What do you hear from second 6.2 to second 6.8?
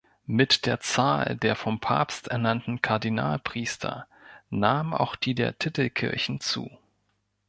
zu.